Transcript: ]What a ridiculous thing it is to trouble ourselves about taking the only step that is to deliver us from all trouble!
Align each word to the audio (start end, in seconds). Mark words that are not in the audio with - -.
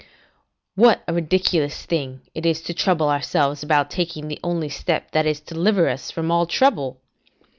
]What 0.75 1.03
a 1.07 1.13
ridiculous 1.13 1.85
thing 1.85 2.21
it 2.33 2.43
is 2.43 2.63
to 2.63 2.73
trouble 2.73 3.07
ourselves 3.09 3.61
about 3.61 3.91
taking 3.91 4.29
the 4.29 4.39
only 4.43 4.67
step 4.67 5.11
that 5.11 5.27
is 5.27 5.39
to 5.41 5.53
deliver 5.53 5.87
us 5.87 6.09
from 6.09 6.31
all 6.31 6.47
trouble! 6.47 6.99